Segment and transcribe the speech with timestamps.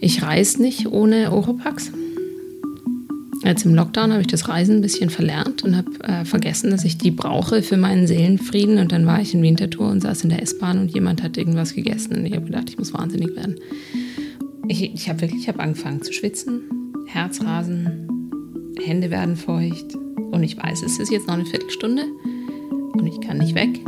[0.00, 1.92] Ich reise nicht ohne Oropax.
[3.44, 6.84] Jetzt im Lockdown habe ich das Reisen ein bisschen verlernt und habe äh, vergessen, dass
[6.84, 8.78] ich die brauche für meinen Seelenfrieden.
[8.78, 11.74] Und dann war ich in Winterthur und saß in der S-Bahn und jemand hat irgendwas
[11.74, 12.16] gegessen.
[12.16, 13.56] Und ich habe gedacht, ich muss wahnsinnig werden.
[14.68, 16.62] Ich, ich habe wirklich ich hab angefangen zu schwitzen,
[17.06, 19.94] Herzrasen, Hände werden feucht.
[19.94, 22.02] Und ich weiß, es ist jetzt noch eine Viertelstunde
[22.94, 23.80] und ich kann nicht weg.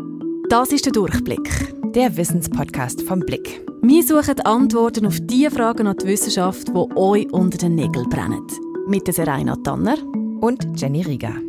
[0.48, 1.50] Das ist der Durchblick,
[1.94, 3.67] der Wissenspodcast vom Blick.
[3.88, 8.46] Wir suchen Antworten auf die Fragen an die Wissenschaft, die euch unter den Nägeln brennen.
[8.86, 9.96] Mit Serena Tanner
[10.42, 11.47] und Jenny Rieger.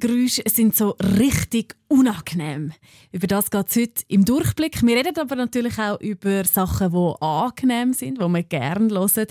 [0.00, 2.72] Geräusche sind so richtig unangenehm?
[3.12, 4.82] Über das geht es heute im Durchblick.
[4.82, 9.26] Wir reden aber natürlich auch über Sachen, die angenehm sind, die wir gerne hören.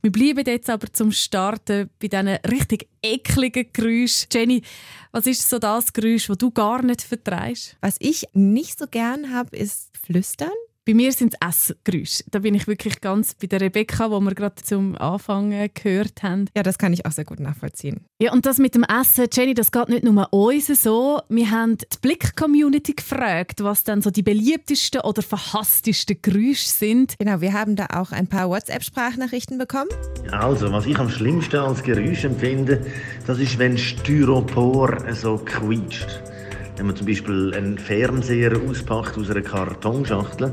[0.00, 4.28] Wir bleiben jetzt aber zum Starten bei diesen richtig ekligen Geräuschen.
[4.32, 4.62] Jenny,
[5.10, 7.76] was ist so das Geräusch, das du gar nicht vertreibst?
[7.80, 10.50] Was ich nicht so gern habe, ist Flüstern.
[10.84, 12.24] Bei mir sind es Essgeräusche.
[12.28, 16.46] Da bin ich wirklich ganz bei der Rebecca, wo wir gerade zum Anfang gehört haben.
[16.56, 18.00] Ja, das kann ich auch sehr gut nachvollziehen.
[18.20, 21.20] Ja, und das mit dem Essen, Jenny, das geht nicht nur uns so.
[21.28, 27.14] Wir haben die Blick-Community gefragt, was dann so die beliebtesten oder verhasstesten Geräusche sind.
[27.16, 29.90] Genau, wir haben da auch ein paar WhatsApp-Sprachnachrichten bekommen.
[30.32, 32.84] Also, was ich am schlimmsten als Geräusch empfinde,
[33.28, 36.31] das ist, wenn Styropor so quietscht.
[36.82, 40.52] Wenn man zum Beispiel einen Fernseher auspackt aus einer Kartonschachtel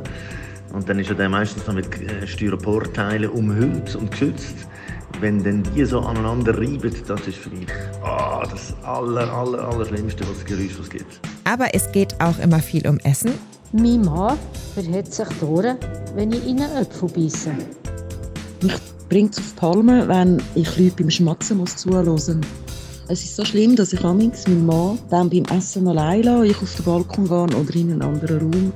[0.72, 4.54] und dann ist er dann meistens noch mit äh, Styroporteilen umhüllt und geschützt.
[5.22, 7.68] Wenn dann die so aneinander reiben, das ist für mich
[8.04, 11.20] oh, das aller, aller, aller Schlimmste, was Geräusch was gibt.
[11.46, 13.32] Aber es geht auch immer viel um Essen.
[13.72, 14.38] Mein Mann
[14.76, 15.78] verhält sich Ohren,
[16.14, 17.50] wenn ich in einen Apfel beiße.
[18.62, 18.76] Mich
[19.10, 22.30] bringt es auf die Palme, wenn ich Leute beim Schmatzen muss zuhören muss.
[23.12, 26.62] Es ist so schlimm, dass ich amigs meinen Mann dann beim Essen allein lasse, ich
[26.62, 28.74] auf den Balkon gehe oder in einen anderen Raum.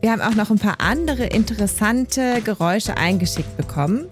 [0.00, 4.06] Wir haben auch noch ein paar andere interessante Geräusche eingeschickt bekommen.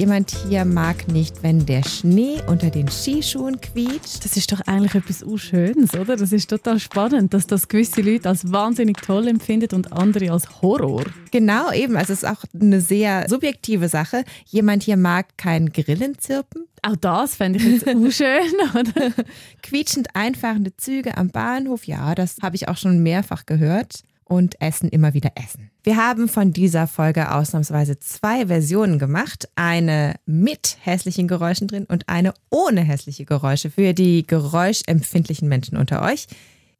[0.00, 4.24] Jemand hier mag nicht, wenn der Schnee unter den Skischuhen quietscht.
[4.24, 6.16] Das ist doch eigentlich etwas Schönes, oder?
[6.16, 10.62] Das ist total spannend, dass das gewisse Leute als wahnsinnig toll empfinden und andere als
[10.62, 11.04] Horror.
[11.32, 11.98] Genau, eben.
[11.98, 14.24] Also es ist auch eine sehr subjektive Sache.
[14.46, 16.64] Jemand hier mag kein Grillenzirpen.
[16.80, 19.12] Auch das fände ich jetzt unschön, oder?
[19.62, 24.88] Quietschend einfahrende Züge am Bahnhof, ja, das habe ich auch schon mehrfach gehört und Essen
[24.88, 25.70] immer wieder essen.
[25.82, 29.48] Wir haben von dieser Folge ausnahmsweise zwei Versionen gemacht.
[29.56, 36.02] Eine mit hässlichen Geräuschen drin und eine ohne hässliche Geräusche für die geräuschempfindlichen Menschen unter
[36.02, 36.28] euch.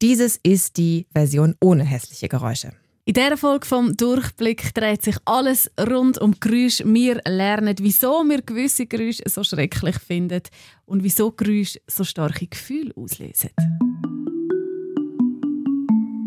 [0.01, 2.73] Dieses ist die Version ohne hässliche Geräusche.
[3.05, 6.85] In dieser Folge vom Durchblick dreht sich alles rund um Geräusche.
[6.95, 10.43] Wir lernen, wieso wir gewisse Geräusche so schrecklich finden
[10.87, 13.51] und wieso Geräusche so starke Gefühle auslösen.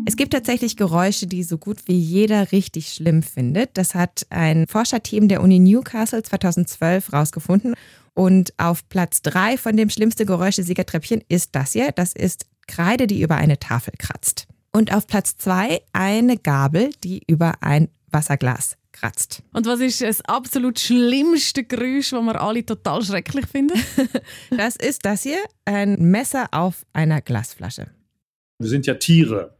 [0.06, 3.70] Es gibt tatsächlich Geräusche, die so gut wie jeder richtig schlimm findet.
[3.78, 7.74] Das hat ein Forscherteam der Uni Newcastle 2012 rausgefunden.
[8.12, 11.90] Und auf Platz drei von dem schlimmste Geräuschesiegertreppchen ist das hier.
[11.92, 14.46] Das ist Kreide, die über eine Tafel kratzt.
[14.72, 19.42] Und auf Platz zwei eine Gabel, die über ein Wasserglas kratzt.
[19.52, 23.80] Und was ist das absolut schlimmste Geräusch, das wir alle total schrecklich finden?
[24.56, 27.88] das ist das hier, ein Messer auf einer Glasflasche.
[28.58, 29.56] Wir sind ja Tiere.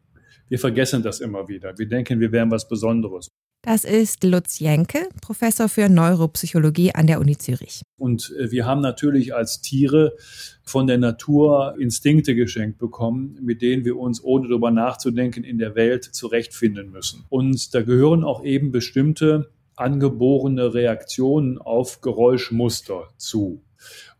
[0.55, 1.77] Wir vergessen das immer wieder.
[1.79, 3.27] Wir denken, wir wären was Besonderes.
[3.63, 7.83] Das ist Lutz Jenke, Professor für Neuropsychologie an der Uni Zürich.
[7.99, 10.15] Und äh, wir haben natürlich als Tiere
[10.63, 15.75] von der Natur Instinkte geschenkt bekommen, mit denen wir uns, ohne darüber nachzudenken, in der
[15.75, 17.25] Welt zurechtfinden müssen.
[17.31, 23.65] Und da gehören auch eben bestimmte angeborene Reaktionen auf Geräuschmuster zu.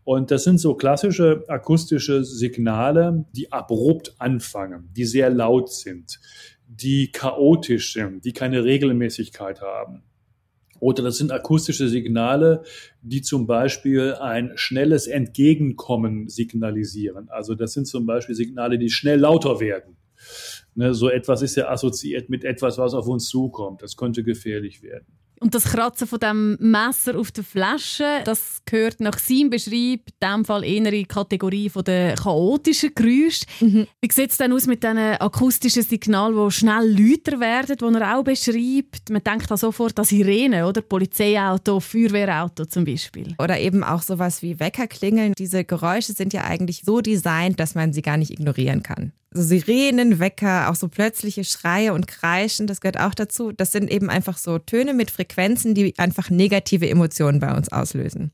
[0.05, 6.21] Und das sind so klassische akustische Signale, die abrupt anfangen, die sehr laut sind,
[6.69, 10.03] die chaotisch sind, die keine Regelmäßigkeit haben.
[10.81, 12.63] Oder das sind akustische Signale,
[13.01, 17.31] die zum Beispiel ein schnelles Entgegenkommen signalisieren.
[17.31, 19.97] Also das sind zum Beispiel Signale, die schnell lauter werden.
[20.75, 23.83] Ne, so etwas ist ja assoziiert mit etwas, was auf uns zukommt.
[23.83, 25.07] Das könnte gefährlich werden.
[25.41, 30.15] Und das Kratzen von dem Messer auf der Flasche, das gehört nach seinem Beschreib in
[30.23, 33.45] dem Fall eher in die Kategorie von der chaotischen Geräusche.
[33.61, 33.87] Mhm.
[34.01, 38.17] Wie sieht es denn aus mit diesen akustischen Signalen, die schnell lauter werden, die er
[38.17, 39.11] auch beschreibt?
[39.11, 40.81] Man denkt da sofort an Sirenen, oder?
[40.81, 43.35] Polizeiauto, Feuerwehrauto zum Beispiel.
[43.39, 45.35] Oder eben auch sowas wie Weckerklingeln.
[45.37, 49.13] Diese Geräusche sind ja eigentlich so designt, dass man sie gar nicht ignorieren kann.
[49.35, 53.51] Also Sirenen, Wecker, auch so plötzliche Schreie und Kreischen, das gehört auch dazu.
[53.51, 58.31] Das sind eben einfach so Töne mit Frequenzen, die einfach negative Emotionen bei uns auslösen.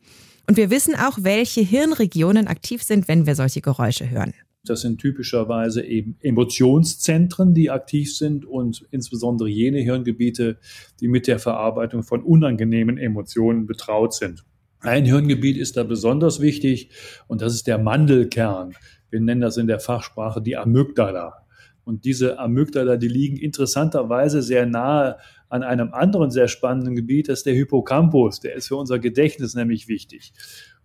[0.47, 4.35] Und wir wissen auch, welche Hirnregionen aktiv sind, wenn wir solche Geräusche hören.
[4.65, 10.59] Das sind typischerweise eben Emotionszentren, die aktiv sind und insbesondere jene Hirngebiete,
[11.01, 14.45] die mit der Verarbeitung von unangenehmen Emotionen betraut sind.
[14.81, 16.91] Ein Hirngebiet ist da besonders wichtig
[17.27, 18.75] und das ist der Mandelkern.
[19.11, 21.45] Wir nennen das in der Fachsprache die Amygdala.
[21.85, 25.17] Und diese Amygdala, die liegen interessanterweise sehr nahe
[25.49, 28.41] an einem anderen sehr spannenden Gebiet, das ist der Hippocampus.
[28.41, 30.33] Der ist für unser Gedächtnis nämlich wichtig.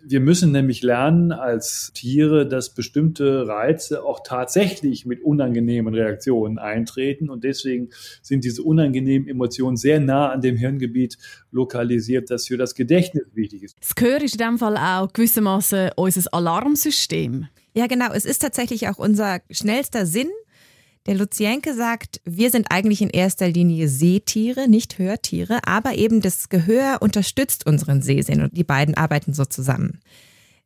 [0.03, 7.29] Wir müssen nämlich lernen als Tiere, dass bestimmte Reize auch tatsächlich mit unangenehmen Reaktionen eintreten.
[7.29, 7.89] Und deswegen
[8.21, 11.17] sind diese unangenehmen Emotionen sehr nah an dem Hirngebiet
[11.51, 13.77] lokalisiert, das für das Gedächtnis wichtig ist.
[13.79, 17.47] Das Gehör ist in dem Fall auch gewissermaßen unser Alarmsystem.
[17.75, 18.11] Ja, genau.
[18.13, 20.29] Es ist tatsächlich auch unser schnellster Sinn,
[21.05, 26.49] der Luzienke sagt, wir sind eigentlich in erster Linie Sehtiere, nicht Hörtiere, aber eben das
[26.49, 29.99] Gehör unterstützt unseren Sehsinn und die beiden arbeiten so zusammen.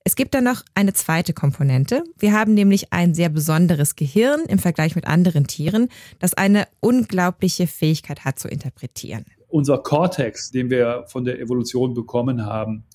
[0.05, 2.03] Es gibt dann noch eine zweite Komponente.
[2.17, 5.89] Wir haben nämlich ein sehr besonderes Gehirn im Vergleich mit anderen Tieren,
[6.19, 9.25] das eine unglaubliche Fähigkeit hat zu interpretieren.
[9.49, 12.85] Unser Kortex, den wir von der Evolution bekommen haben,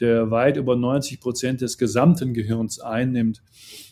[0.00, 3.42] der weit über 90 Prozent des gesamten Gehirns einnimmt,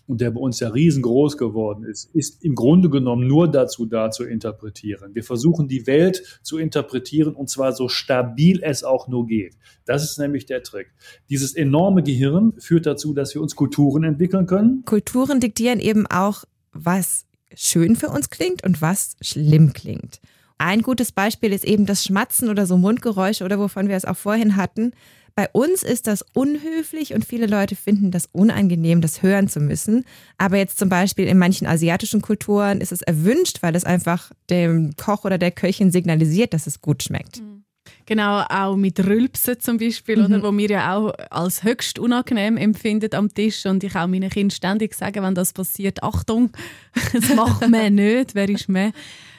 [0.07, 4.11] und der bei uns ja riesengroß geworden ist, ist im Grunde genommen nur dazu da
[4.11, 5.15] zu interpretieren.
[5.15, 9.57] Wir versuchen die Welt zu interpretieren und zwar so stabil es auch nur geht.
[9.85, 10.93] Das ist nämlich der Trick.
[11.29, 14.85] Dieses enorme Gehirn führt dazu, dass wir uns Kulturen entwickeln können.
[14.85, 20.21] Kulturen diktieren eben auch, was schön für uns klingt und was schlimm klingt.
[20.59, 24.17] Ein gutes Beispiel ist eben das Schmatzen oder so Mundgeräusche oder wovon wir es auch
[24.17, 24.93] vorhin hatten.
[25.35, 30.07] Bei uns ist das unhöflich und viele Leute finden das unangenehm, das hören zu müssen.
[30.39, 34.97] Aber jetzt zum Beispiel in manchen asiatischen Kulturen ist es erwünscht, weil es einfach dem
[34.97, 37.43] Koch oder der Köchin signalisiert, dass es gut schmeckt.
[37.43, 37.65] Mhm.
[38.07, 40.25] Genau, auch mit Rülpsen zum Beispiel, mhm.
[40.25, 43.67] oder, wo wir ja auch als höchst unangenehm empfinden am Tisch.
[43.67, 46.51] Und ich auch meinen Kindern ständig sage, wenn das passiert, Achtung,
[47.13, 48.93] das macht man nicht, wer ist mehr?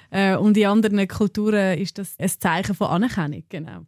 [0.09, 3.85] Äh, und in anderen Kulturen ist das ein Zeichen von Anerkennung, genau.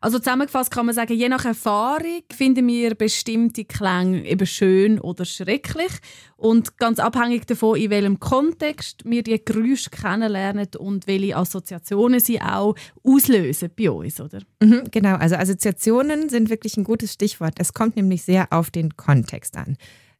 [0.00, 5.24] Also zusammengefasst kann man sagen, je nach Erfahrung finden wir bestimmte Klänge eben schön oder
[5.24, 5.90] schrecklich
[6.36, 12.40] und ganz abhängig davon, in welchem Kontext wir die Geräusche kennenlernen und welche Assoziationen sie
[12.40, 14.40] auch auslösen bei uns, oder?
[14.62, 17.54] Mhm, genau, also Assoziationen sind wirklich ein gutes Stichwort.
[17.58, 19.76] Es kommt nämlich sehr auf den Kontext an.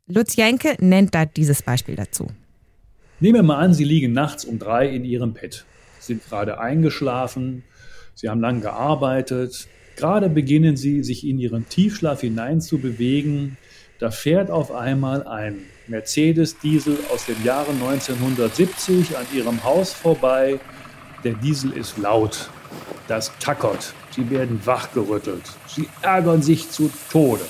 [0.06, 2.26] Lutz Jenke nennt da dieses Beispiel dazu.
[3.20, 5.64] Nehmen wir mal an, Sie liegen nachts um drei in Ihrem Bett,
[5.98, 7.64] sind gerade eingeschlafen,
[8.14, 9.66] Sie haben lang gearbeitet.
[9.96, 13.56] Gerade beginnen Sie, sich in Ihren Tiefschlaf hineinzubewegen.
[13.98, 20.60] Da fährt auf einmal ein Mercedes-Diesel aus dem Jahre 1970 an Ihrem Haus vorbei.
[21.24, 22.50] Der Diesel ist laut.
[23.08, 23.94] Das tackert.
[24.14, 25.42] Sie werden wachgerüttelt.
[25.66, 27.44] Sie ärgern sich zu Tode.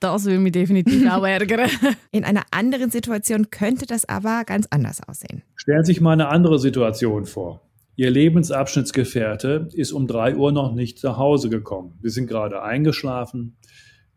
[0.00, 1.70] Das würde mich definitiv auch ärgern.
[2.10, 5.42] In einer anderen Situation könnte das aber ganz anders aussehen.
[5.56, 7.60] Stellen Sie sich mal eine andere Situation vor.
[7.96, 11.98] Ihr Lebensabschnittsgefährte ist um drei Uhr noch nicht nach Hause gekommen.
[12.00, 13.58] Wir sind gerade eingeschlafen.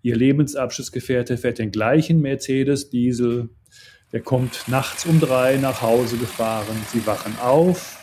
[0.01, 3.49] Ihr Lebensabschnittsgefährte fährt den gleichen Mercedes Diesel.
[4.13, 6.77] Der kommt nachts um drei nach Hause gefahren.
[6.93, 7.99] Sie wachen auf.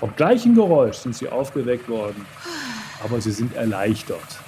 [0.00, 2.26] Vom gleichen Geräusch sind sie aufgeweckt worden.
[3.02, 4.40] Aber sie sind erleichtert,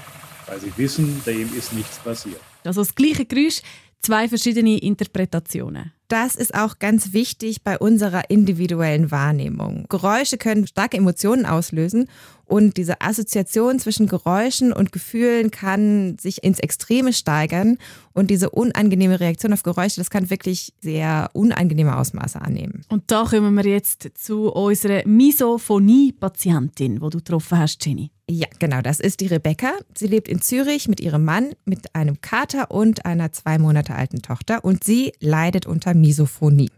[0.46, 2.40] weil sie wissen, dem ist nichts passiert.
[2.64, 3.62] Also das gleiche Geräusch,
[4.00, 5.93] zwei verschiedene Interpretationen.
[6.08, 9.87] Das ist auch ganz wichtig bei unserer individuellen Wahrnehmung.
[9.88, 12.08] Geräusche können starke Emotionen auslösen
[12.46, 17.79] und diese Assoziation zwischen Geräuschen und Gefühlen kann sich ins Extreme steigern
[18.12, 22.82] und diese unangenehme Reaktion auf Geräusche, das kann wirklich sehr unangenehme Ausmaße annehmen.
[22.88, 28.10] Und da kommen wir jetzt zu unserer Misophonie-Patientin, die du getroffen hast, Jenny.
[28.29, 29.72] Ja, genau, das ist die Rebecca.
[29.96, 34.20] Sie lebt in Zürich mit ihrem Mann, mit einem Kater und einer zwei Monate alten
[34.22, 36.70] Tochter und sie leidet unter Misophonie.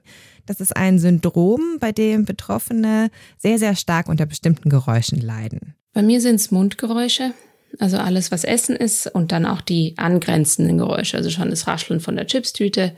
[0.48, 5.74] Das ist ein Syndrom, bei dem Betroffene sehr, sehr stark unter bestimmten Geräuschen leiden.
[5.92, 7.34] Bei mir sind es Mundgeräusche,
[7.78, 12.00] also alles, was Essen ist und dann auch die angrenzenden Geräusche, also schon das Rascheln
[12.00, 12.96] von der Chipstüte,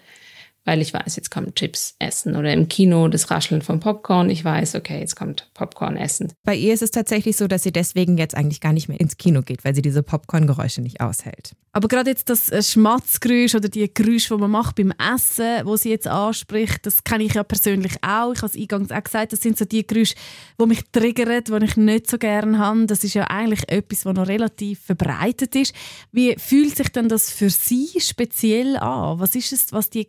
[0.70, 4.30] weil ich weiß, jetzt kommt Chips essen oder im Kino das Rascheln von Popcorn.
[4.30, 6.32] Ich weiß, okay, jetzt kommt Popcorn essen.
[6.44, 9.16] Bei ihr ist es tatsächlich so, dass sie deswegen jetzt eigentlich gar nicht mehr ins
[9.16, 11.56] Kino geht, weil sie diese Popcorn-Geräusche nicht aushält.
[11.72, 15.76] Aber gerade jetzt das äh, Schmatzgeräusch oder die Geräusche, die man macht beim Essen, wo
[15.76, 18.32] sie jetzt anspricht, das kenne ich ja persönlich auch.
[18.32, 20.14] Ich habe es eingangs auch gesagt, das sind so die Geräusche,
[20.60, 22.86] die mich triggern, die ich nicht so gerne habe.
[22.86, 25.72] Das ist ja eigentlich etwas, was noch relativ verbreitet ist.
[26.10, 29.20] Wie fühlt sich denn das für Sie speziell an?
[29.20, 30.06] Was ist es, was die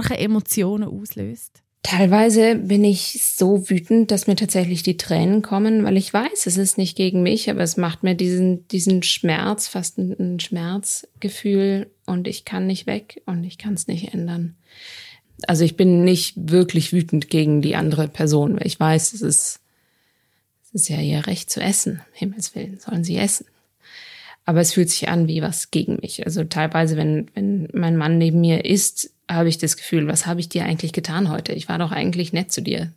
[0.00, 1.62] starken Emotionen auslöst?
[1.82, 6.58] Teilweise bin ich so wütend, dass mir tatsächlich die Tränen kommen, weil ich weiß, es
[6.58, 12.28] ist nicht gegen mich, aber es macht mir diesen, diesen Schmerz, fast ein, Schmerzgefühl und
[12.28, 14.56] ich kann nicht weg und ich kann es nicht ändern.
[15.46, 19.60] Also ich bin nicht wirklich wütend gegen die andere Person, weil ich weiß, es ist,
[20.64, 22.02] es ist ja ihr Recht zu essen.
[22.12, 23.46] Himmels Willen sollen sie essen.
[24.44, 26.26] Aber es fühlt sich an wie was gegen mich.
[26.26, 30.40] Also teilweise, wenn, wenn mein Mann neben mir isst, habe ich das Gefühl, was habe
[30.40, 31.52] ich dir eigentlich getan heute?
[31.52, 32.92] Ich war doch eigentlich nett zu dir.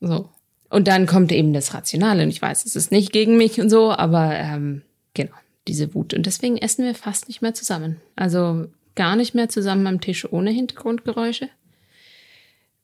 [0.00, 0.28] So.
[0.70, 2.22] Und dann kommt eben das Rationale.
[2.22, 4.82] Und ich weiß, es ist nicht gegen mich und so, aber ähm,
[5.14, 5.34] genau,
[5.66, 6.14] diese Wut.
[6.14, 7.96] Und deswegen essen wir fast nicht mehr zusammen.
[8.16, 11.48] Also gar nicht mehr zusammen am Tisch ohne Hintergrundgeräusche.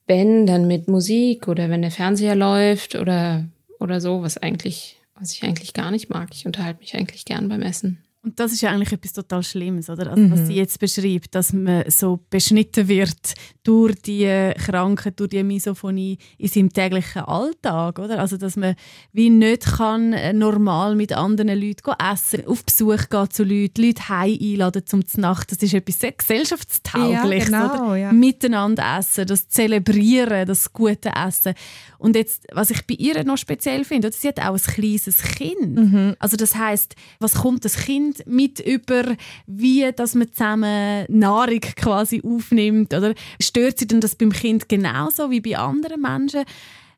[0.07, 3.45] Wenn, dann mit Musik oder wenn der Fernseher läuft oder,
[3.81, 6.29] oder so, was eigentlich, was ich eigentlich gar nicht mag.
[6.33, 7.99] Ich unterhalte mich eigentlich gern beim Essen.
[8.25, 10.11] Und das ist ja eigentlich etwas total Schlimmes, oder?
[10.11, 10.47] Also, was mhm.
[10.47, 16.49] sie jetzt beschreibt, dass man so beschnitten wird durch die Krankheit, durch die Misophonie in
[16.49, 18.19] seinem täglichen Alltag, oder?
[18.21, 18.76] Also, dass man
[19.12, 24.09] wie nicht kann äh, normal mit anderen Leuten essen, auf Besuch gehen zu Leuten, Leute
[24.09, 25.52] heim einladen zum Nacht.
[25.52, 27.97] Das ist etwas sehr gesellschaftstaugliches, ja, genau, oder?
[27.97, 28.12] Ja.
[28.12, 31.52] Miteinander essen, das Zelebrieren, das gute Essen.
[31.99, 35.76] Und jetzt, was ich bei ihr noch speziell finde, sie hat auch ein kleines Kind.
[35.76, 36.16] Mhm.
[36.19, 39.16] Also das heißt, was kommt das Kind mit über,
[39.47, 42.94] wie dass man zusammen Nahrung quasi aufnimmt?
[42.94, 46.44] Oder stört sie denn das beim Kind genauso wie bei anderen Menschen?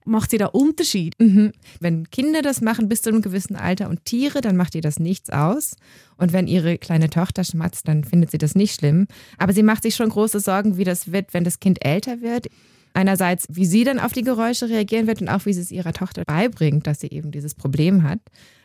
[0.05, 1.15] Macht sie da Unterschied?
[1.19, 1.53] Mhm.
[1.81, 5.01] Wenn Kinder das machen bis zu einem gewissen Alter und Tiere, dann macht ihr das
[5.01, 5.75] nichts aus.
[6.17, 9.09] Und wenn ihre kleine Tochter schmatzt, dann findet sie das nicht schlimm.
[9.37, 12.47] Aber sie macht sich schon große Sorgen, wie das wird, wenn das Kind älter wird.
[12.95, 15.93] Einerseits, wie sie dann auf die Geräusche reagieren wird und auch, wie sie es ihrer
[15.93, 18.21] Tochter beibringt, dass sie eben dieses Problem hat.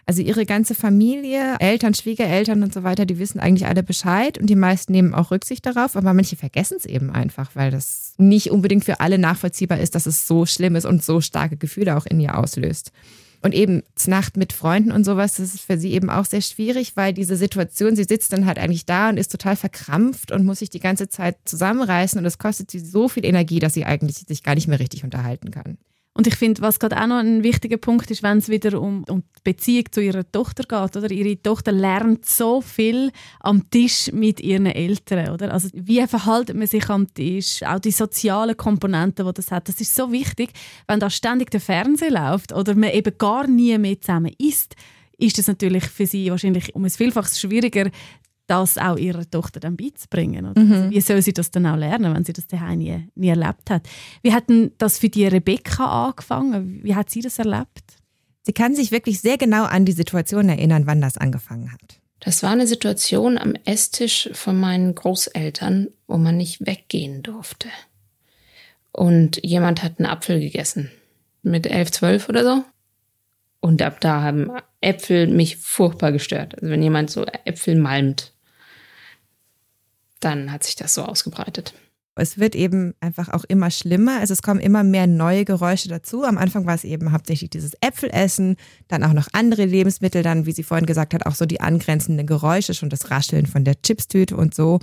[0.06, 4.50] Also ihre ganze Familie, Eltern, Schwiegereltern und so weiter, die wissen eigentlich alle Bescheid und
[4.50, 8.52] die meisten nehmen auch Rücksicht darauf, aber manche vergessen es eben einfach, weil das nicht
[8.52, 12.06] unbedingt für alle nachvollziehbar ist, dass es so schlimm ist und so starke Gefühle auch
[12.06, 12.92] in ihr auslöst.
[13.44, 16.96] Und eben Nacht mit Freunden und sowas, das ist für sie eben auch sehr schwierig,
[16.96, 20.60] weil diese Situation, sie sitzt dann halt eigentlich da und ist total verkrampft und muss
[20.60, 24.18] sich die ganze Zeit zusammenreißen und es kostet sie so viel Energie, dass sie eigentlich
[24.18, 25.78] sich gar nicht mehr richtig unterhalten kann.
[26.14, 29.06] Und ich finde, was gerade auch noch ein wichtiger Punkt ist, wenn es wieder um,
[29.08, 31.10] um die Beziehung zu ihrer Tochter geht, oder?
[31.10, 35.54] Ihre Tochter lernt so viel am Tisch mit ihren Eltern, oder?
[35.54, 37.64] Also, wie verhält man sich am Tisch?
[37.64, 40.52] Auch die sozialen Komponenten, die das hat, das ist so wichtig.
[40.86, 44.76] Wenn da ständig der Fernseher läuft oder man eben gar nie mehr zusammen isst,
[45.18, 47.90] ist das natürlich für sie wahrscheinlich um ein Vielfaches schwieriger,
[48.48, 50.46] das auch ihrer Tochter dann beizubringen.
[50.46, 50.62] Oder?
[50.62, 50.72] Mhm.
[50.74, 53.70] Also wie soll sie das dann auch lernen, wenn sie das daheim nie, nie erlebt
[53.70, 53.88] hat?
[54.22, 56.84] Wie hat denn das für die Rebecca angefangen?
[56.84, 58.02] Wie hat sie das erlebt?
[58.44, 62.02] Sie kann sich wirklich sehr genau an die Situation erinnern, wann das angefangen hat.
[62.20, 67.70] Das war eine Situation am Esstisch von meinen Großeltern, wo man nicht weggehen durfte.
[68.92, 70.92] Und jemand hat einen Apfel gegessen.
[71.44, 72.64] Mit elf, zwölf oder so.
[73.62, 74.52] Und ab da haben
[74.82, 76.56] Äpfel mich furchtbar gestört.
[76.56, 78.34] Also wenn jemand so Äpfel malmt,
[80.20, 81.74] dann hat sich das so ausgebreitet.
[82.16, 84.20] Es wird eben einfach auch immer schlimmer.
[84.20, 86.24] Also es kommen immer mehr neue Geräusche dazu.
[86.24, 88.58] Am Anfang war es eben hauptsächlich dieses Äpfelessen,
[88.90, 92.28] dann auch noch andere Lebensmittel, dann, wie sie vorhin gesagt hat, auch so die angrenzenden
[92.28, 94.80] Geräusche, schon das Rascheln von der Chipstüte und so.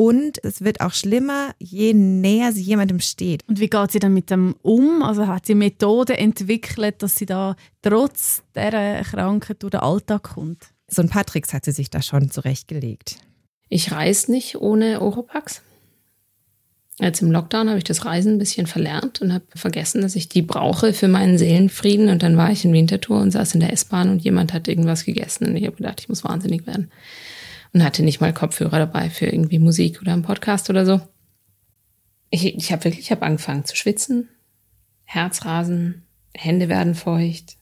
[0.00, 3.46] Und es wird auch schlimmer, je näher sie jemandem steht.
[3.46, 5.02] Und wie geht sie dann mit dem um?
[5.02, 10.68] Also hat sie Methoden entwickelt, dass sie da trotz dieser Krankheit durch den Alltag kommt?
[10.88, 13.16] So ein paar Tricks hat sie sich da schon zurechtgelegt.
[13.68, 15.60] Ich reise nicht ohne Oropax.
[16.98, 20.30] Jetzt im Lockdown habe ich das Reisen ein bisschen verlernt und habe vergessen, dass ich
[20.30, 22.08] die brauche für meinen Seelenfrieden.
[22.08, 25.04] Und dann war ich in Winterthur und saß in der S-Bahn und jemand hat irgendwas
[25.04, 25.48] gegessen.
[25.48, 26.90] Und ich habe gedacht, ich muss wahnsinnig werden.
[27.72, 31.00] Und hatte nicht mal Kopfhörer dabei für irgendwie Musik oder einen Podcast oder so.
[32.30, 34.28] Ich, ich habe wirklich, ich habe angefangen zu schwitzen,
[35.04, 36.02] Herzrasen,
[36.34, 37.56] Hände werden feucht.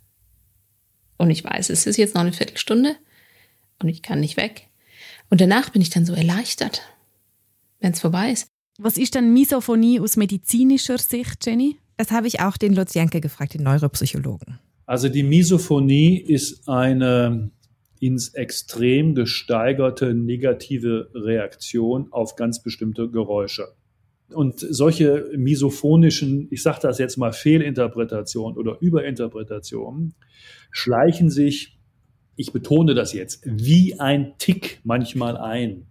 [1.17, 2.97] Und ich weiß, es ist jetzt noch eine Viertelstunde
[3.81, 4.69] und ich kann nicht weg.
[5.31, 6.83] Und danach bin ich dann so erleichtert,
[7.81, 8.49] wenn es vorbei ist.
[8.79, 11.77] Was ist denn Misophonie aus medizinischer Sicht, Jenny?
[11.97, 14.61] Das habe ich auch den Lutz Janke gefragt, den Neuropsychologen.
[14.87, 17.50] Also die Misophonie ist eine
[18.00, 23.69] ins Extrem gesteigerte negative Reaktion auf ganz bestimmte Geräusche.
[24.31, 30.14] Und solche misophonischen, ich sage das jetzt mal, Fehlinterpretationen oder Überinterpretationen
[30.71, 31.78] schleichen sich
[32.38, 35.88] ich betone das jetzt, wie ein Tick manchmal ein.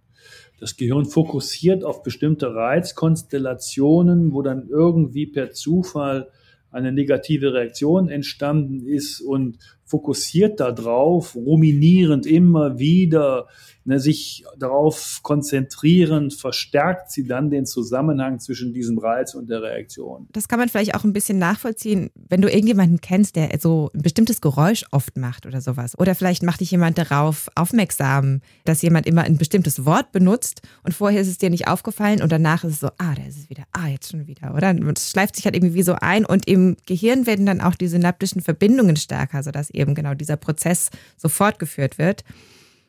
[0.58, 6.30] Das Gehirn fokussiert auf bestimmte Reizkonstellationen, wo dann irgendwie per Zufall
[6.70, 9.58] eine negative Reaktion entstanden ist und
[9.88, 13.48] fokussiert darauf, ruminierend immer wieder
[13.88, 20.28] ne, sich darauf konzentrieren, verstärkt sie dann den Zusammenhang zwischen diesem Reiz und der Reaktion.
[20.32, 24.02] Das kann man vielleicht auch ein bisschen nachvollziehen, wenn du irgendjemanden kennst, der so ein
[24.02, 25.98] bestimmtes Geräusch oft macht oder sowas.
[25.98, 30.92] Oder vielleicht macht dich jemand darauf aufmerksam, dass jemand immer ein bestimmtes Wort benutzt und
[30.92, 33.50] vorher ist es dir nicht aufgefallen und danach ist es so, ah, da ist es
[33.50, 34.70] wieder, ah, jetzt schon wieder, oder?
[34.70, 37.88] Und es schleift sich halt irgendwie so ein und im Gehirn werden dann auch die
[37.88, 42.24] synaptischen Verbindungen stärker, sodass eben genau dieser Prozess so fortgeführt wird.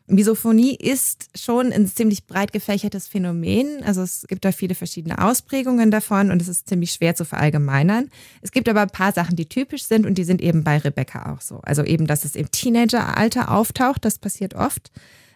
[0.10, 3.84] Misophonie ist schon ein ziemlich breit gefächertes Phänomen.
[3.84, 8.10] Also es gibt da viele verschiedene Ausprägungen davon und es ist ziemlich schwer zu verallgemeinern.
[8.42, 11.32] Es gibt aber ein paar Sachen, die typisch sind und die sind eben bei Rebecca
[11.32, 11.60] auch so.
[11.62, 14.92] Also eben, dass es im Teenageralter auftaucht, das passiert oft.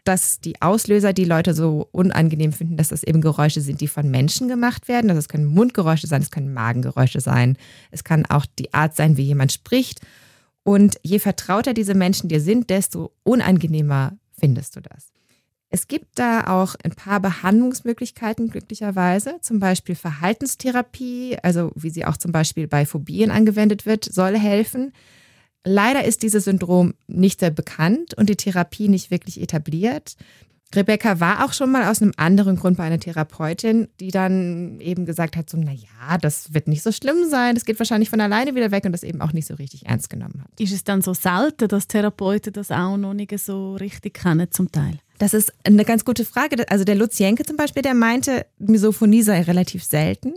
[0.06, 4.10] Dass die Auslöser, die Leute so unangenehm finden, dass das eben Geräusche sind, die von
[4.10, 5.10] Menschen gemacht werden.
[5.10, 7.58] Also es können Mundgeräusche sein, es können Magengeräusche sein.
[7.92, 10.02] Es kann auch die Art sein, wie jemand spricht.
[10.64, 15.12] Und je vertrauter diese Menschen dir sind, desto unangenehmer findest du das.
[15.70, 19.40] Es gibt da auch ein paar Behandlungsmöglichkeiten, glücklicherweise.
[19.42, 24.94] Zum Beispiel Verhaltenstherapie, also wie sie auch zum Beispiel bei Phobien angewendet wird, soll helfen.
[25.66, 30.16] Leider ist dieses Syndrom nicht sehr bekannt und die Therapie nicht wirklich etabliert.
[30.76, 35.06] Rebecca war auch schon mal aus einem anderen Grund bei einer Therapeutin, die dann eben
[35.06, 38.56] gesagt hat, so, naja, das wird nicht so schlimm sein, das geht wahrscheinlich von alleine
[38.56, 40.60] wieder weg und das eben auch nicht so richtig ernst genommen hat.
[40.60, 44.72] Ist es dann so selten, dass Therapeuten das auch noch nicht so richtig kennen zum
[44.72, 45.00] Teil?
[45.20, 46.66] Das ist eine ganz gute Frage.
[46.70, 50.34] Also der Lutz Jenke zum Beispiel, der meinte, Misophonie sei relativ selten.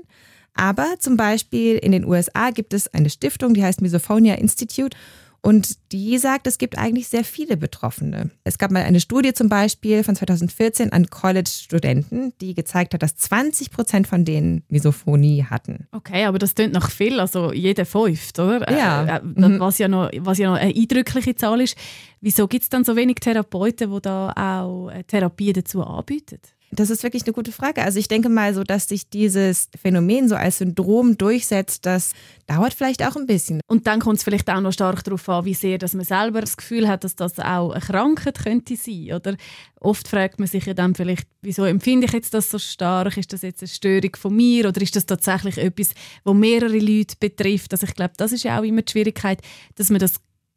[0.55, 4.97] Aber zum Beispiel in den USA gibt es eine Stiftung, die heißt Misophonia Institute
[5.43, 8.31] und die sagt, es gibt eigentlich sehr viele Betroffene.
[8.45, 13.17] Es gab mal eine Studie zum Beispiel von 2014 an College-Studenten, die gezeigt hat, dass
[13.17, 15.87] 20 Prozent von denen Misophonie hatten.
[15.93, 18.71] Okay, aber das klingt noch viel, also jeder fünft, oder?
[18.71, 19.05] Ja.
[19.05, 19.61] Äh, äh, mhm.
[19.61, 21.77] was, ja noch, was ja noch eine eindrückliche Zahl ist.
[22.21, 26.41] Wieso gibt es dann so wenig Therapeuten, die da auch äh, Therapie dazu anbieten?
[26.77, 27.83] Das ist wirklich eine gute Frage.
[27.83, 32.13] Also ich denke mal so, dass sich dieses Phänomen so als Syndrom durchsetzt, das
[32.47, 33.61] dauert vielleicht auch ein bisschen.
[33.67, 36.41] Und dann kommt es vielleicht auch noch stark darauf an, wie sehr dass man selber
[36.41, 39.13] das Gefühl hat, dass das auch eine Krankheit könnte sein.
[39.15, 39.37] Oder
[39.81, 43.17] oft fragt man sich ja dann vielleicht, wieso empfinde ich jetzt das so stark?
[43.17, 45.91] Ist das jetzt eine Störung von mir oder ist das tatsächlich etwas,
[46.25, 47.73] wo mehrere Leute betrifft?
[47.73, 49.41] Also ich glaube, das ist ja auch immer die Schwierigkeit,
[49.77, 50.15] dass man das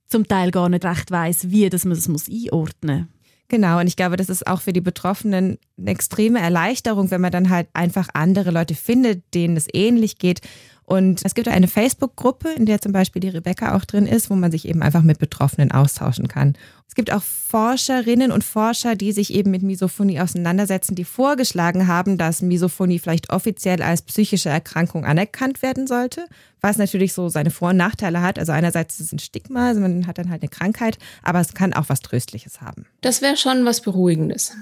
[0.10, 3.19] zum Teil gar nicht recht weiß, wie dass man das muss einordnen muss.
[3.50, 7.32] Genau, und ich glaube, das ist auch für die Betroffenen eine extreme Erleichterung, wenn man
[7.32, 10.42] dann halt einfach andere Leute findet, denen es ähnlich geht
[10.90, 14.34] und es gibt eine Facebook-Gruppe, in der zum Beispiel die Rebecca auch drin ist, wo
[14.34, 16.58] man sich eben einfach mit Betroffenen austauschen kann.
[16.88, 22.18] Es gibt auch Forscherinnen und Forscher, die sich eben mit Misophonie auseinandersetzen, die vorgeschlagen haben,
[22.18, 26.26] dass Misophonie vielleicht offiziell als psychische Erkrankung anerkannt werden sollte,
[26.60, 28.40] was natürlich so seine Vor- und Nachteile hat.
[28.40, 31.54] Also einerseits ist es ein Stigma, also man hat dann halt eine Krankheit, aber es
[31.54, 32.88] kann auch was Tröstliches haben.
[33.02, 34.54] Das wäre schon was Beruhigendes.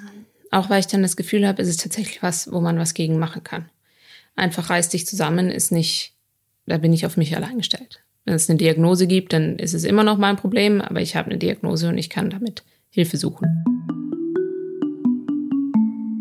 [0.52, 3.18] Auch weil ich dann das Gefühl habe, es ist tatsächlich was, wo man was gegen
[3.18, 3.70] machen kann.
[4.36, 6.17] Einfach reiß dich zusammen ist nicht
[6.68, 8.04] da bin ich auf mich allein gestellt.
[8.26, 11.30] Wenn es eine Diagnose gibt, dann ist es immer noch mein Problem, aber ich habe
[11.30, 13.64] eine Diagnose und ich kann damit Hilfe suchen.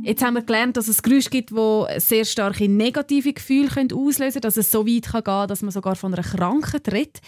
[0.05, 4.41] Jetzt haben wir gelernt, dass es Geräusche gibt, die sehr starke negative Gefühle auslösen können,
[4.43, 7.19] dass es so weit kann gehen dass man sogar von einer Krankheit redet.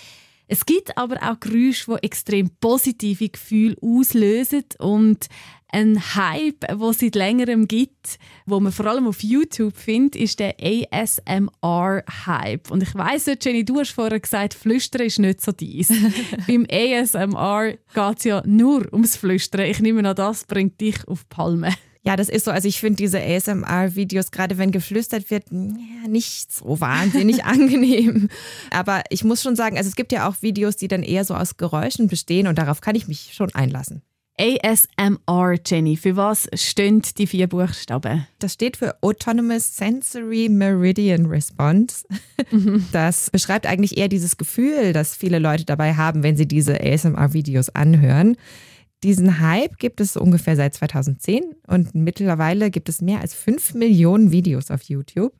[0.48, 5.28] Es gibt aber auch Geräusche, die extrem positive Gefühle auslösen und
[5.70, 10.40] ein Hype, der es seit längerem gibt, wo man vor allem auf YouTube findet, ist
[10.40, 12.70] der ASMR-Hype.
[12.70, 15.88] Und ich weiss nicht, Jenny, du hast vorher gesagt, Flüstern ist nicht so dies.
[16.46, 19.66] Beim ASMR geht es ja nur ums Flüstern.
[19.66, 21.74] Ich nehme an, das bringt dich auf Palme.
[22.08, 22.50] Ja, das ist so.
[22.50, 28.30] Also ich finde diese ASMR-Videos, gerade wenn geflüstert wird, ja, nicht so wahnsinnig angenehm.
[28.70, 31.34] Aber ich muss schon sagen, also es gibt ja auch Videos, die dann eher so
[31.34, 34.00] aus Geräuschen bestehen und darauf kann ich mich schon einlassen.
[34.38, 38.26] ASMR, Jenny, für was stehen die vier Buchstaben?
[38.38, 42.06] Das steht für Autonomous Sensory Meridian Response.
[42.50, 42.86] Mhm.
[42.90, 47.68] Das beschreibt eigentlich eher dieses Gefühl, das viele Leute dabei haben, wenn sie diese ASMR-Videos
[47.70, 48.38] anhören.
[49.04, 54.32] Diesen Hype gibt es ungefähr seit 2010 und mittlerweile gibt es mehr als 5 Millionen
[54.32, 55.32] Videos auf YouTube.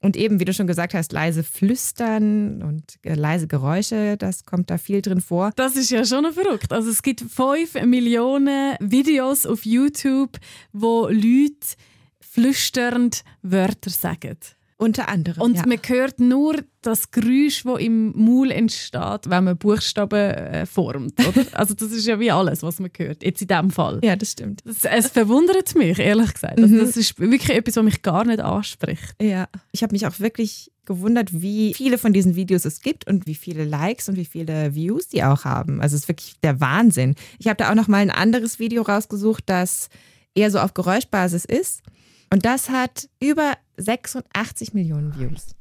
[0.00, 4.68] Und eben, wie du schon gesagt hast, leise Flüstern und äh, leise Geräusche, das kommt
[4.68, 5.50] da viel drin vor.
[5.56, 6.74] Das ist ja schon noch verrückt.
[6.74, 10.38] Also es gibt 5 Millionen Videos auf YouTube,
[10.72, 11.76] wo Leute
[12.20, 14.36] flüsternd Wörter sagen.
[14.84, 15.40] Unter anderem.
[15.40, 15.66] Und ja.
[15.66, 21.14] man hört nur das Geräusch, das im Maul entsteht, wenn man Buchstaben äh, formt.
[21.26, 21.46] Oder?
[21.52, 24.00] Also das ist ja wie alles, was man hört, jetzt in diesem Fall.
[24.02, 24.60] Ja, das stimmt.
[24.66, 26.58] Das, es verwundert mich, ehrlich gesagt.
[26.58, 26.80] Also, mhm.
[26.80, 29.14] Das ist wirklich etwas, was mich gar nicht anspricht.
[29.22, 33.26] Ja, ich habe mich auch wirklich gewundert, wie viele von diesen Videos es gibt und
[33.26, 35.80] wie viele Likes und wie viele Views die auch haben.
[35.80, 37.14] Also es ist wirklich der Wahnsinn.
[37.38, 39.88] Ich habe da auch noch mal ein anderes Video rausgesucht, das
[40.34, 41.82] eher so auf Geräuschbasis ist.
[42.30, 45.54] Und das hat über 86 Millionen Views.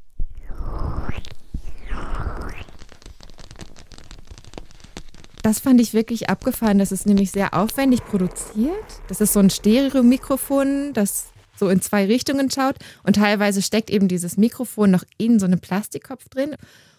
[5.43, 6.79] Das fand ich wirklich abgefahren.
[6.79, 8.71] Das ist nämlich sehr aufwendig produziert.
[9.09, 12.75] Das ist so ein Stereo-Mikrofon, das so in zwei Richtungen schaut.
[13.03, 16.55] Und teilweise steckt eben dieses Mikrofon noch in so einem Plastikkopf drin.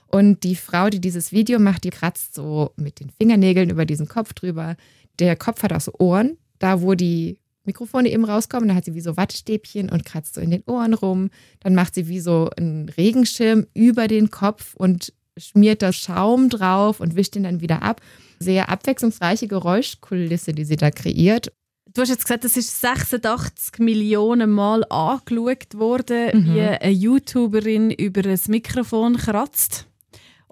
[0.09, 4.09] Und die Frau, die dieses Video macht, die kratzt so mit den Fingernägeln über diesen
[4.09, 4.77] Kopf drüber.
[5.18, 8.68] Der Kopf hat auch so Ohren, da wo die Mikrofone eben rauskommen.
[8.68, 11.31] Da hat sie wie so Wattestäbchen und kratzt so in den Ohren rum.
[11.61, 17.00] Dann macht sie wie so einen Regenschirm über den Kopf und schmiert da Schaum drauf
[17.00, 18.00] und wischt ihn dann wieder ab
[18.38, 21.53] sehr abwechslungsreiche Geräuschkulisse, die sie da kreiert.
[21.92, 26.55] Du hast jetzt gesagt, das ist 86 Millionen Mal angeschaut worden, mhm.
[26.55, 29.87] wie eine YouTuberin über ein Mikrofon kratzt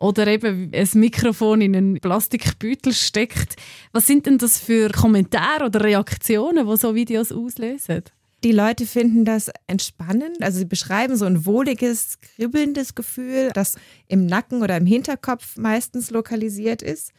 [0.02, 3.54] oder eben ein Mikrofon in einen Plastikbeutel steckt.
[3.92, 8.02] Was sind denn das für Kommentare oder Reaktionen, die so Videos auslösen?
[8.42, 10.42] Die Leute finden das entspannend.
[10.42, 13.76] Also sie beschreiben so ein wohliges, kribbelndes Gefühl, das
[14.08, 17.12] im Nacken oder im Hinterkopf meistens lokalisiert ist.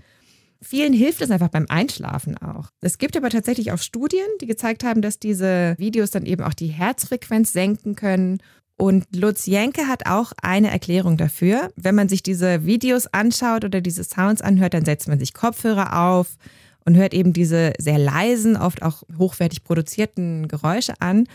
[0.62, 2.69] Vielen hilft es einfach beim Einschlafen auch.
[2.82, 6.54] Es gibt aber tatsächlich auch Studien, die gezeigt haben, dass diese Videos dann eben auch
[6.54, 8.39] die Herzfrequenz senken können.
[8.78, 11.72] Und Lutz Jenke hat auch eine Erklärung dafür.
[11.76, 16.10] Wenn man sich diese Videos anschaut oder diese Sounds anhört, dann setzt man sich Kopfhörer
[16.10, 16.38] auf
[16.86, 21.26] und hört eben diese sehr leisen, oft auch hochwertig produzierten Geräusche an.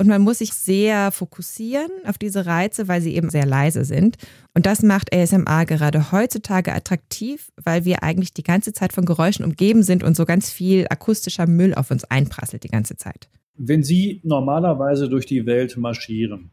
[0.00, 4.16] Und man muss sich sehr fokussieren auf diese Reize, weil sie eben sehr leise sind.
[4.54, 9.44] Und das macht ASMR gerade heutzutage attraktiv, weil wir eigentlich die ganze Zeit von Geräuschen
[9.44, 13.28] umgeben sind und so ganz viel akustischer Müll auf uns einprasselt die ganze Zeit.
[13.56, 16.52] Wenn Sie normalerweise durch die Welt marschieren,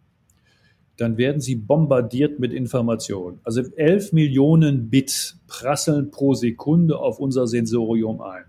[0.97, 3.39] dann werden Sie bombardiert mit Informationen.
[3.43, 8.45] Also 11 Millionen Bit prasseln pro Sekunde auf unser Sensorium ein.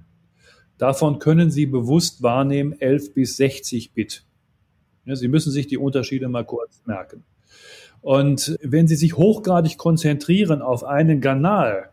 [0.79, 4.25] Davon können Sie bewusst wahrnehmen 11 bis 60 Bit.
[5.05, 7.25] Sie müssen sich die Unterschiede mal kurz merken.
[8.01, 11.91] Und wenn Sie sich hochgradig konzentrieren auf einen Kanal,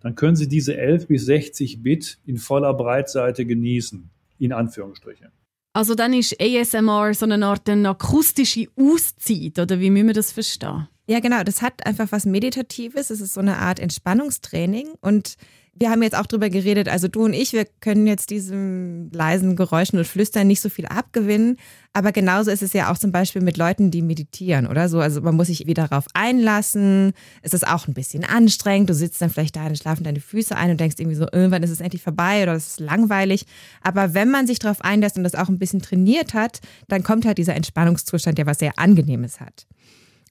[0.00, 5.28] dann können Sie diese 11 bis 60 Bit in voller Breitseite genießen, in Anführungsstrichen.
[5.74, 10.30] Also dann ist ASMR so eine Art eine akustische Auszeit, oder wie müssen wir das
[10.30, 10.88] verstehen?
[11.06, 11.42] Ja, genau.
[11.42, 13.10] Das hat einfach was Meditatives.
[13.10, 15.34] Es ist so eine Art Entspannungstraining und
[15.76, 19.56] wir haben jetzt auch drüber geredet, also du und ich, wir können jetzt diesem leisen
[19.56, 21.56] Geräuschen und Flüstern nicht so viel abgewinnen.
[21.92, 25.00] Aber genauso ist es ja auch zum Beispiel mit Leuten, die meditieren oder so.
[25.00, 27.12] Also man muss sich wieder darauf einlassen.
[27.42, 28.90] Es ist auch ein bisschen anstrengend.
[28.90, 31.62] Du sitzt dann vielleicht da, dann schlafen deine Füße ein und denkst irgendwie so, irgendwann
[31.62, 33.46] ist es endlich vorbei oder es ist langweilig.
[33.82, 37.26] Aber wenn man sich darauf einlässt und das auch ein bisschen trainiert hat, dann kommt
[37.26, 39.66] halt dieser Entspannungszustand, der was sehr Angenehmes hat.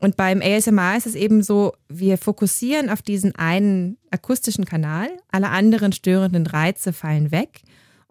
[0.03, 5.47] Und beim ASMR ist es eben so, wir fokussieren auf diesen einen akustischen Kanal, alle
[5.47, 7.61] anderen störenden Reize fallen weg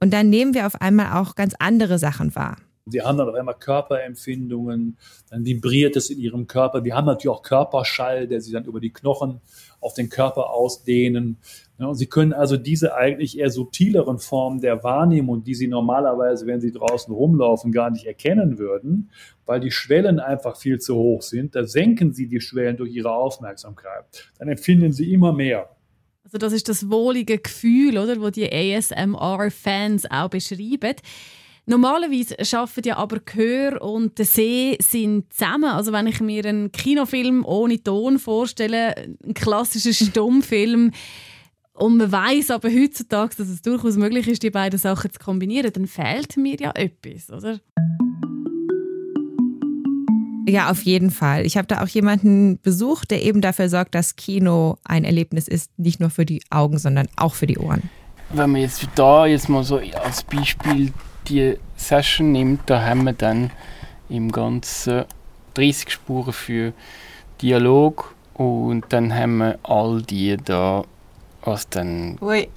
[0.00, 2.56] und dann nehmen wir auf einmal auch ganz andere Sachen wahr.
[2.86, 4.98] Sie haben dann auf einmal Körperempfindungen,
[5.30, 6.82] dann vibriert es in ihrem Körper.
[6.82, 9.40] Wir haben natürlich auch Körperschall, der sich dann über die Knochen
[9.80, 11.38] auf den Körper ausdehnen.
[11.78, 16.60] Und Sie können also diese eigentlich eher subtileren Formen der Wahrnehmung, die Sie normalerweise, wenn
[16.60, 19.10] Sie draußen rumlaufen, gar nicht erkennen würden,
[19.46, 23.12] weil die Schwellen einfach viel zu hoch sind, da senken Sie die Schwellen durch Ihre
[23.12, 24.04] Aufmerksamkeit.
[24.38, 25.70] Dann empfinden Sie immer mehr.
[26.24, 30.96] Also das ist das wohlige Gefühl, oder, wo die ASMR-Fans auch beschreiben.
[31.64, 35.70] Normalerweise arbeiten ja aber Gehör und der See sind zusammen.
[35.70, 40.90] Also wenn ich mir einen Kinofilm ohne Ton vorstelle, einen klassischen Stummfilm,
[41.74, 45.72] und man weiß aber heutzutage, dass es durchaus möglich ist, die beiden Sachen zu kombinieren,
[45.72, 47.60] dann fehlt mir ja etwas, oder?
[50.46, 51.46] Ja, auf jeden Fall.
[51.46, 55.70] Ich habe da auch jemanden besucht, der eben dafür sorgt, dass Kino ein Erlebnis ist,
[55.78, 57.88] nicht nur für die Augen, sondern auch für die Ohren.
[58.30, 60.92] Wenn man jetzt da jetzt mal so als Beispiel
[61.28, 63.50] die Session nimmt, da haben wir dann
[64.08, 65.04] im Ganzen
[65.54, 66.72] 30 Spuren für
[67.40, 70.84] Dialog und dann haben wir all die da,
[71.44, 72.48] was dann Ui.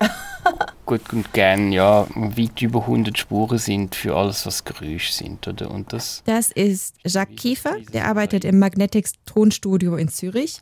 [0.86, 5.48] Gut und gern ja weit über 100 Spuren sind für alles, was Geräusche sind.
[5.48, 5.72] Oder?
[5.72, 10.62] Und das, das ist Jacques Kiefer, der arbeitet im Magnetics Tonstudio in Zürich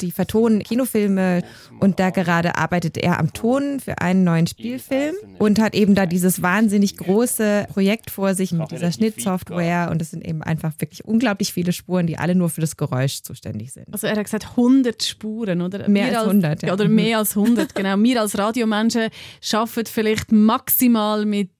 [0.00, 1.42] die vertonen Kinofilme
[1.80, 6.06] und da gerade arbeitet er am Ton für einen neuen Spielfilm und hat eben da
[6.06, 11.04] dieses wahnsinnig große Projekt vor sich mit dieser Schnittsoftware und es sind eben einfach wirklich
[11.04, 13.86] unglaublich viele Spuren, die alle nur für das Geräusch zuständig sind.
[13.92, 16.72] Also er hat gesagt 100 Spuren oder mehr als 100 ja.
[16.72, 17.96] oder mehr als 100 genau.
[18.04, 19.08] Wir als Radiomenschen
[19.40, 21.50] schaffen vielleicht maximal mit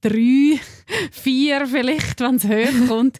[0.00, 0.58] drei,
[1.10, 3.18] vier vielleicht, wenn es höher kommt.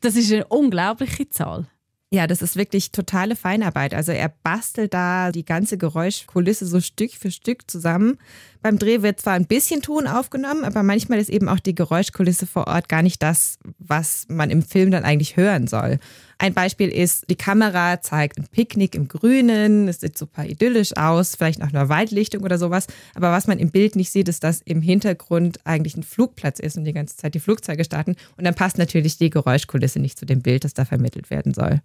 [0.00, 1.66] Das ist eine unglaubliche Zahl.
[2.10, 3.92] Ja, das ist wirklich totale Feinarbeit.
[3.92, 8.18] Also er bastelt da die ganze Geräuschkulisse so Stück für Stück zusammen.
[8.64, 12.46] Beim Dreh wird zwar ein bisschen Ton aufgenommen, aber manchmal ist eben auch die Geräuschkulisse
[12.46, 15.98] vor Ort gar nicht das, was man im Film dann eigentlich hören soll.
[16.38, 21.36] Ein Beispiel ist, die Kamera zeigt ein Picknick im Grünen, es sieht super idyllisch aus,
[21.36, 22.86] vielleicht nach einer Waldlichtung oder sowas.
[23.14, 26.78] Aber was man im Bild nicht sieht, ist, dass im Hintergrund eigentlich ein Flugplatz ist
[26.78, 28.16] und die ganze Zeit die Flugzeuge starten.
[28.38, 31.82] Und dann passt natürlich die Geräuschkulisse nicht zu dem Bild, das da vermittelt werden soll.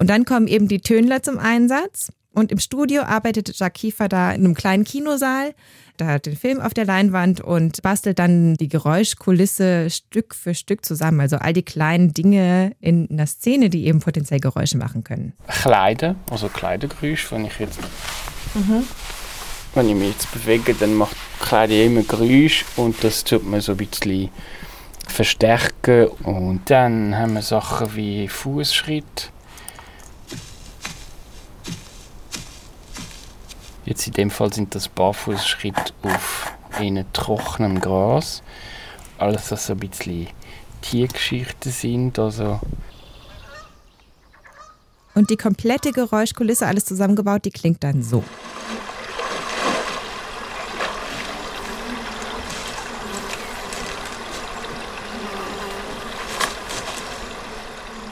[0.00, 2.10] Und dann kommen eben die Tönler zum Einsatz.
[2.32, 5.52] Und im Studio arbeitet Jacques Kiefer da in einem kleinen Kinosaal.
[5.98, 10.86] Da hat den Film auf der Leinwand und bastelt dann die Geräuschkulisse Stück für Stück
[10.86, 11.20] zusammen.
[11.20, 15.34] Also all die kleinen Dinge in einer Szene, die eben potenziell Geräusche machen können.
[15.48, 17.80] Kleider, also Kleidergeräusch, wenn ich jetzt
[18.54, 18.84] mhm.
[19.74, 23.72] wenn ich mich jetzt bewege, dann macht Kleider immer Geräusch und das tut man so
[23.72, 24.30] ein bisschen
[25.06, 26.06] verstärken.
[26.22, 29.30] Und dann haben wir Sachen wie Fußschritt
[33.84, 38.42] Jetzt in dem Fall sind das Barfußschritte auf in trockenem Gras.
[39.18, 40.28] Alles, was so ein bisschen
[40.82, 42.18] Tiergeschichten sind.
[42.18, 42.60] Also
[45.14, 48.22] und die komplette Geräuschkulisse, alles zusammengebaut, die klingt dann so.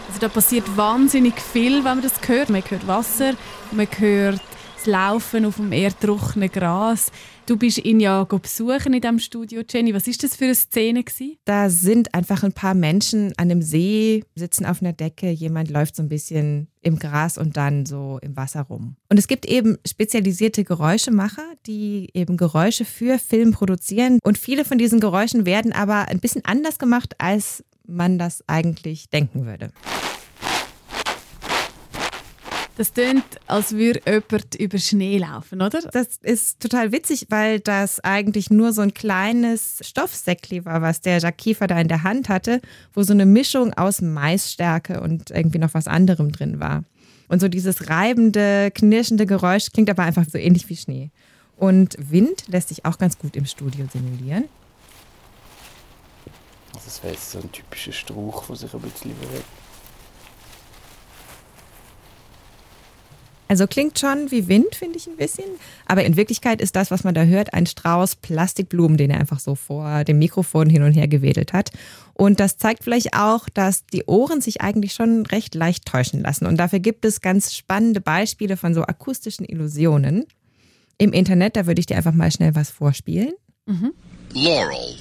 [0.09, 2.51] Also da passiert wahnsinnig viel, wenn man das hört.
[2.51, 3.35] Man hört Wasser,
[3.71, 4.41] man hört
[4.89, 7.13] Laufen auf dem erdtrockenen Gras.
[7.45, 9.93] Du bist ihn ja besuchen in diesem Studio, Jenny.
[9.93, 11.05] Was ist das für eine Szene?
[11.05, 11.37] Gewesen?
[11.45, 15.95] Da sind einfach ein paar Menschen an einem See, sitzen auf einer Decke, jemand läuft
[15.95, 18.97] so ein bisschen im Gras und dann so im Wasser rum.
[19.11, 24.19] Und es gibt eben spezialisierte Geräuschemacher, die eben Geräusche für Film produzieren.
[24.23, 29.11] Und viele von diesen Geräuschen werden aber ein bisschen anders gemacht, als man das eigentlich
[29.11, 29.71] denken würde.
[32.79, 35.81] Das klingt, als würde jemand über Schnee laufen, oder?
[35.83, 41.19] Das ist total witzig, weil das eigentlich nur so ein kleines Stoffsäckli war, was der
[41.19, 42.61] Jacques Kiefer da in der Hand hatte,
[42.95, 46.85] wo so eine Mischung aus Maisstärke und irgendwie noch was anderem drin war.
[47.27, 51.11] Und so dieses reibende, knirschende Geräusch klingt aber einfach so ähnlich wie Schnee.
[51.57, 54.45] Und Wind lässt sich auch ganz gut im Studio simulieren.
[56.75, 59.45] Also das wäre jetzt so ein typischer Strauch, der sich ein bisschen bewegt.
[63.49, 65.47] Also klingt schon wie Wind, finde ich ein bisschen.
[65.87, 69.41] Aber in Wirklichkeit ist das, was man da hört, ein Strauß Plastikblumen, den er einfach
[69.41, 71.71] so vor dem Mikrofon hin und her gewedelt hat.
[72.13, 76.47] Und das zeigt vielleicht auch, dass die Ohren sich eigentlich schon recht leicht täuschen lassen.
[76.47, 80.27] Und dafür gibt es ganz spannende Beispiele von so akustischen Illusionen.
[80.99, 83.33] Im Internet, da würde ich dir einfach mal schnell was vorspielen.
[83.67, 83.93] Mhm.
[84.35, 84.97] Laurel.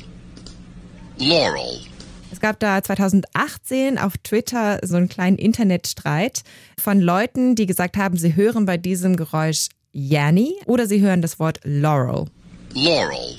[1.18, 1.80] Laurel.
[2.38, 6.44] Es gab da 2018 auf Twitter so einen kleinen Internetstreit
[6.80, 11.40] von Leuten, die gesagt haben, sie hören bei diesem Geräusch Yanni oder sie hören das
[11.40, 12.26] Wort Laurel.
[12.76, 13.38] Laurel.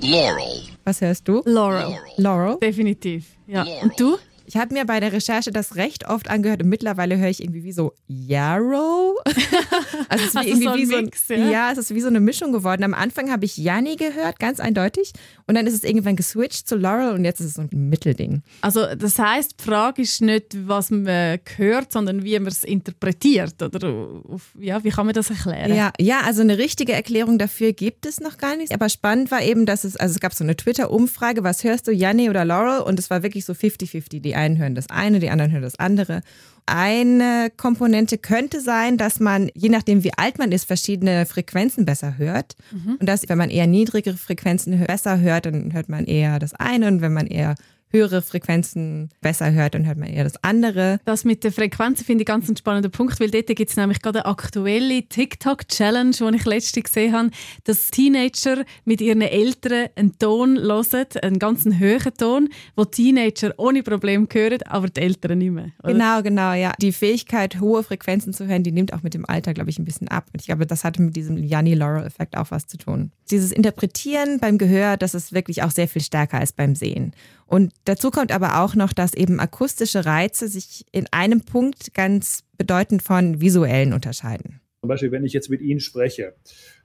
[0.00, 0.62] Laurel.
[0.82, 1.40] Was hörst du?
[1.44, 1.96] Laurel.
[2.16, 2.58] Laurel.
[2.60, 3.26] Definitiv.
[3.46, 3.62] Ja.
[3.62, 3.82] Laurel.
[3.84, 4.18] Und du?
[4.48, 7.64] Ich habe mir bei der Recherche das recht oft angehört und mittlerweile höre ich irgendwie
[7.64, 9.14] wie so Yarrow.
[10.08, 11.50] also es ist wie irgendwie so wie so ein, ja?
[11.50, 11.72] ja?
[11.72, 12.82] es ist wie so eine Mischung geworden.
[12.82, 15.12] Am Anfang habe ich Yanni gehört, ganz eindeutig,
[15.46, 18.42] und dann ist es irgendwann geswitcht zu Laurel und jetzt ist es so ein Mittelding.
[18.62, 23.62] Also das heißt, die Frage ist nicht, was man hört, sondern wie man es interpretiert
[23.62, 24.22] oder
[24.58, 25.74] ja, wie kann man das erklären?
[25.74, 28.72] Ja, ja, also eine richtige Erklärung dafür gibt es noch gar nicht.
[28.72, 31.92] Aber spannend war eben, dass es also es gab so eine Twitter-Umfrage, was hörst du,
[31.92, 32.80] Yanni oder Laurel?
[32.80, 34.20] Und es war wirklich so 50-50.
[34.20, 36.22] Die einen hören das eine, die anderen hören das andere.
[36.66, 42.18] Eine Komponente könnte sein, dass man, je nachdem wie alt man ist, verschiedene Frequenzen besser
[42.18, 42.56] hört.
[42.70, 42.96] Mhm.
[43.00, 46.88] Und dass, wenn man eher niedrigere Frequenzen besser hört, dann hört man eher das eine.
[46.88, 47.54] Und wenn man eher
[47.90, 51.00] höhere Frequenzen besser hört, dann hört man eher das andere.
[51.04, 54.00] Das mit der Frequenzen finde ich ganz ein spannender Punkt, weil dort gibt es nämlich
[54.00, 57.30] gerade eine aktuelle TikTok-Challenge, die ich letztens gesehen habe,
[57.64, 63.82] dass Teenager mit ihren Eltern einen Ton hören, einen ganz hohen Ton, wo Teenager ohne
[63.82, 65.70] Probleme hören, aber die Eltern nicht mehr.
[65.82, 65.92] Oder?
[65.92, 66.74] Genau, genau, ja.
[66.80, 69.84] Die Fähigkeit, hohe Frequenzen zu hören, die nimmt auch mit dem Alter, glaube ich, ein
[69.84, 70.26] bisschen ab.
[70.32, 73.12] Und ich glaube, das hat mit diesem Yanni-Laurel-Effekt auch was zu tun.
[73.30, 77.12] Dieses Interpretieren beim Gehör, das ist wirklich auch sehr viel stärker als beim Sehen.
[77.48, 82.44] Und dazu kommt aber auch noch, dass eben akustische Reize sich in einem Punkt ganz
[82.58, 84.60] bedeutend von visuellen unterscheiden.
[84.80, 86.34] Zum Beispiel, wenn ich jetzt mit Ihnen spreche,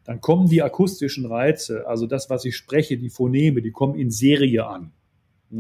[0.06, 4.10] dann kommen die akustischen Reize, also das, was ich spreche, die Phoneme, die kommen in
[4.10, 4.94] Serie an.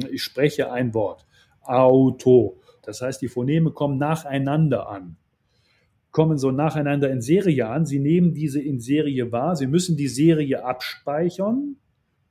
[0.09, 1.25] Ich spreche ein Wort.
[1.61, 2.61] Auto.
[2.81, 5.17] Das heißt, die Phoneme kommen nacheinander an.
[6.11, 7.85] Kommen so nacheinander in Serie an.
[7.85, 9.57] Sie nehmen diese in Serie wahr.
[9.57, 11.75] Sie müssen die Serie abspeichern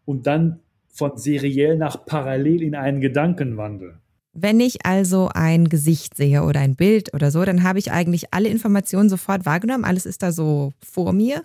[0.07, 0.61] und dann
[0.93, 3.95] von seriell nach parallel in einen Gedankenwandel.
[4.35, 8.33] Wenn ich also ein Gesicht sehe oder ein Bild oder so, dann habe ich eigentlich
[8.33, 9.85] alle Informationen sofort wahrgenommen.
[9.85, 11.43] Alles ist da so vor mir.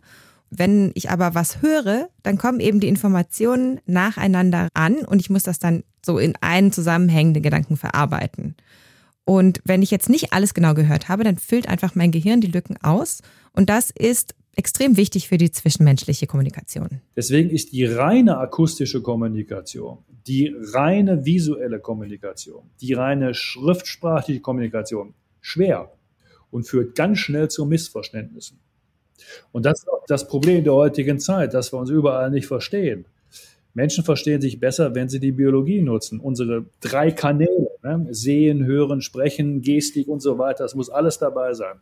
[0.50, 5.44] Wenn ich aber was höre, dann kommen eben die Informationen nacheinander an und ich muss
[5.44, 8.56] das dann so in einen zusammenhängenden Gedanken verarbeiten.
[9.26, 12.48] Und wenn ich jetzt nicht alles genau gehört habe, dann füllt einfach mein Gehirn die
[12.48, 13.22] Lücken aus.
[13.52, 17.02] Und das ist extrem wichtig für die zwischenmenschliche Kommunikation.
[17.16, 25.92] Deswegen ist die reine akustische Kommunikation, die reine visuelle Kommunikation, die reine schriftsprachliche Kommunikation schwer
[26.50, 28.60] und führt ganz schnell zu Missverständnissen.
[29.52, 33.06] Und das ist auch das Problem der heutigen Zeit, dass wir uns überall nicht verstehen.
[33.74, 36.20] Menschen verstehen sich besser, wenn sie die Biologie nutzen.
[36.20, 38.08] Unsere drei Kanäle, ne?
[38.10, 41.76] sehen, hören, sprechen, Gestik und so weiter, das muss alles dabei sein.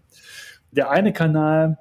[0.71, 1.77] Der eine Kanal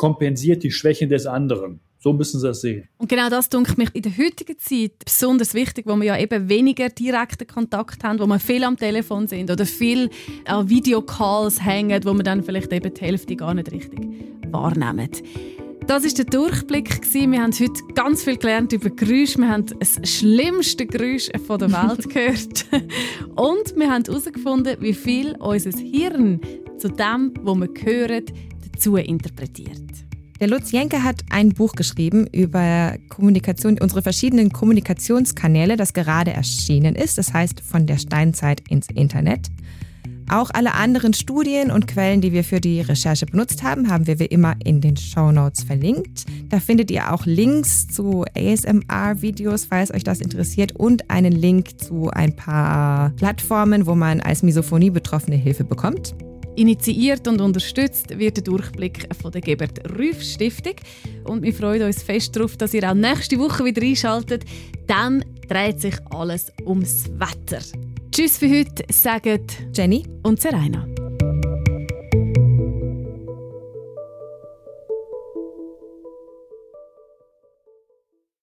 [0.00, 1.78] kompensiert die Schwächen des anderen.
[1.98, 2.88] So müssen Sie das sehen.
[2.96, 6.48] Und genau das denke mich in der heutigen Zeit besonders wichtig, wo wir ja eben
[6.48, 10.08] weniger direkten Kontakt haben, wo wir viel am Telefon sind oder viel
[10.46, 14.00] an Videocalls hängen, wo wir dann vielleicht eben die Hälfte gar nicht richtig
[14.50, 15.10] wahrnehmen.
[15.86, 17.02] Das ist der Durchblick.
[17.12, 19.36] Wir haben heute ganz viel gelernt über Geräusche.
[19.36, 22.64] Wir haben das schlimmste Geräusch der Welt gehört.
[23.36, 26.40] Und wir haben herausgefunden, wie viel unser Hirn
[26.78, 28.24] zu dem, was wir hören,
[28.72, 29.89] dazu interpretiert.
[30.40, 36.94] Der Lutz Jenke hat ein Buch geschrieben über Kommunikation, unsere verschiedenen Kommunikationskanäle, das gerade erschienen
[36.94, 37.18] ist.
[37.18, 39.48] Das heißt, von der Steinzeit ins Internet.
[40.30, 44.18] Auch alle anderen Studien und Quellen, die wir für die Recherche benutzt haben, haben wir
[44.18, 46.24] wie immer in den Show Notes verlinkt.
[46.48, 52.08] Da findet ihr auch Links zu ASMR-Videos, falls euch das interessiert, und einen Link zu
[52.08, 56.14] ein paar Plattformen, wo man als Misophonie-Betroffene Hilfe bekommt.
[56.56, 60.74] Initiiert und unterstützt wird der Durchblick von der Gebert Rüff Stiftung.
[61.24, 64.44] Und wir freuen uns fest darauf, dass ihr auch nächste Woche wieder einschaltet.
[64.86, 67.62] Dann dreht sich alles ums Wetter.
[68.12, 69.40] Tschüss für heute, sagen
[69.74, 70.86] Jenny und Serena.